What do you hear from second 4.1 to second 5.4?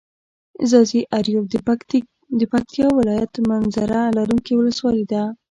لرونکي ولسوالي ده.